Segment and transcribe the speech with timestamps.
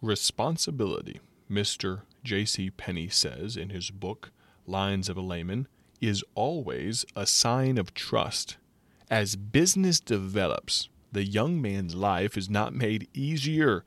[0.00, 2.02] Responsibility, Mr.
[2.22, 2.70] J.C.
[2.70, 4.30] Penney says in his book,
[4.64, 5.66] Lines of a Layman,
[6.00, 8.58] is always a sign of trust.
[9.10, 13.84] As business develops, the young man's life is not made easier,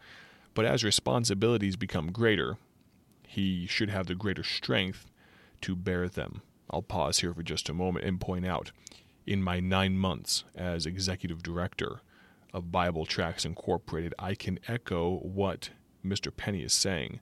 [0.54, 2.57] but as responsibilities become greater,
[3.25, 5.05] he should have the greater strength
[5.62, 6.41] to bear them.
[6.70, 8.73] I'll pause here for just a moment and point out
[9.25, 12.02] in my nine months as executive director
[12.54, 15.70] of Bible Tracts Incorporated, I can echo what
[16.05, 16.36] Mr.
[16.36, 17.20] Penney is saying.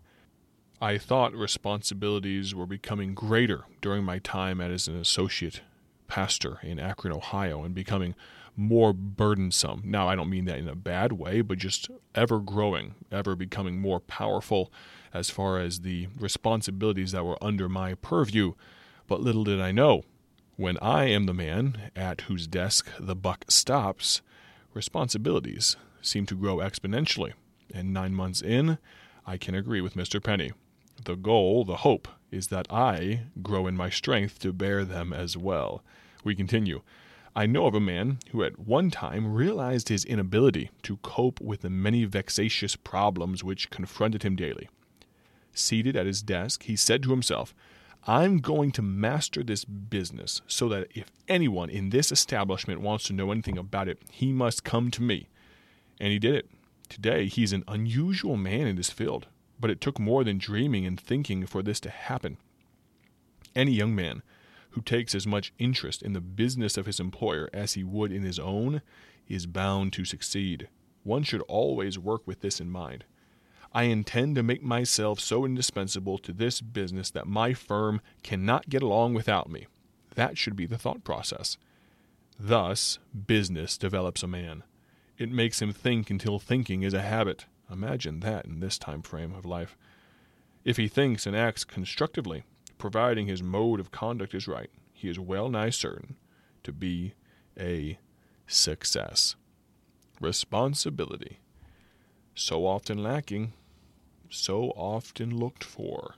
[0.82, 5.62] I thought responsibilities were becoming greater during my time as an associate
[6.08, 8.16] pastor in Akron, Ohio, and becoming
[8.56, 9.82] more burdensome.
[9.86, 13.80] Now, I don't mean that in a bad way, but just ever growing, ever becoming
[13.80, 14.72] more powerful
[15.14, 18.54] as far as the responsibilities that were under my purview.
[19.08, 20.04] But little did I know,
[20.56, 24.22] when I am the man at whose desk the buck stops,
[24.74, 27.34] responsibilities seem to grow exponentially.
[27.74, 28.78] And nine months in,
[29.26, 30.24] I can agree with Mr.
[30.24, 30.52] Penney.
[31.06, 35.38] The goal, the hope, is that I grow in my strength to bear them as
[35.38, 35.84] well.
[36.24, 36.82] We continue.
[37.36, 41.62] I know of a man who at one time realized his inability to cope with
[41.62, 44.68] the many vexatious problems which confronted him daily.
[45.54, 47.54] Seated at his desk, he said to himself,
[48.08, 53.14] I'm going to master this business so that if anyone in this establishment wants to
[53.14, 55.28] know anything about it, he must come to me.
[56.00, 56.50] And he did it.
[56.90, 59.28] Today, he's an unusual man in this field,
[59.60, 62.38] but it took more than dreaming and thinking for this to happen.
[63.56, 64.24] Any young man
[64.72, 68.24] who takes as much interest in the business of his employer as he would in
[68.24, 68.82] his own
[69.28, 70.68] is bound to succeed.
[71.04, 73.06] One should always work with this in mind.
[73.72, 78.82] I intend to make myself so indispensable to this business that my firm cannot get
[78.82, 79.68] along without me.
[80.16, 81.58] That should be the thought process.
[82.40, 84.64] Thus, business develops a man.
[85.20, 87.46] It makes him think until thinking is a habit.
[87.70, 89.78] Imagine that in this time frame of life.
[90.64, 92.44] If he thinks and acts constructively,
[92.78, 96.16] providing his mode of conduct is right, he is well nigh certain
[96.64, 97.16] to be
[97.60, 98.00] a
[98.48, 99.36] success.
[100.22, 101.40] Responsibility.
[102.34, 103.52] So often lacking,
[104.30, 106.16] so often looked for.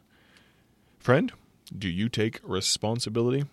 [0.99, 1.31] Friend,
[1.75, 3.45] do you take responsibility?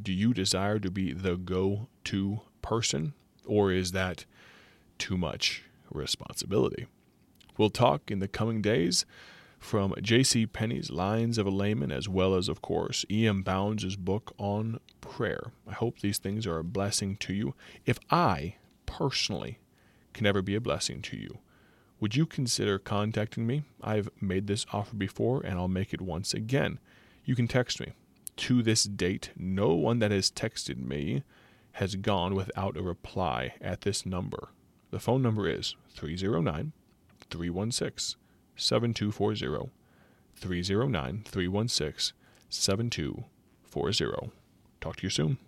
[0.00, 3.14] Do you desire to be the go to person?
[3.46, 4.24] Or is that
[4.98, 6.86] too much responsibility.
[7.56, 9.04] We'll talk in the coming days
[9.58, 10.46] from J.C.
[10.46, 13.42] Penney's Lines of a Layman, as well as, of course, E.M.
[13.42, 15.50] Bounds' book on prayer.
[15.66, 17.54] I hope these things are a blessing to you.
[17.84, 18.56] If I,
[18.86, 19.58] personally,
[20.12, 21.38] can ever be a blessing to you,
[22.00, 23.64] would you consider contacting me?
[23.82, 26.78] I've made this offer before, and I'll make it once again.
[27.24, 27.92] You can text me.
[28.36, 31.24] To this date, no one that has texted me
[31.72, 34.50] has gone without a reply at this number.
[34.90, 36.72] The phone number is 309
[37.30, 38.18] 316
[38.56, 39.70] 7240.
[40.34, 42.14] 309 316
[42.48, 44.30] 7240.
[44.80, 45.38] Talk to you soon.